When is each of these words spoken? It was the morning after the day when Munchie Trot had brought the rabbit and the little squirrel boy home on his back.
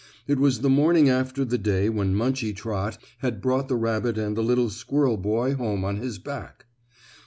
It 0.27 0.39
was 0.39 0.61
the 0.61 0.69
morning 0.71 1.09
after 1.09 1.45
the 1.45 1.59
day 1.59 1.87
when 1.87 2.15
Munchie 2.15 2.55
Trot 2.55 2.97
had 3.19 3.39
brought 3.39 3.67
the 3.67 3.75
rabbit 3.75 4.17
and 4.17 4.35
the 4.35 4.41
little 4.41 4.71
squirrel 4.71 5.15
boy 5.15 5.53
home 5.53 5.85
on 5.85 5.97
his 5.97 6.17
back. 6.17 6.65